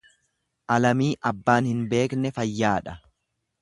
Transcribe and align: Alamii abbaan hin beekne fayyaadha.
Alamii 0.77 1.11
abbaan 1.31 1.71
hin 1.73 1.87
beekne 1.95 2.35
fayyaadha. 2.39 3.01